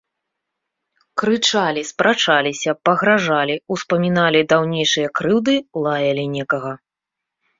Крычалі, 1.21 1.81
спрачаліся, 1.89 2.71
пагражалі, 2.87 3.55
успаміналі 3.75 4.41
даўнейшыя 4.53 5.07
крыўды, 5.19 5.55
лаялі 5.83 6.23
некага. 6.35 6.73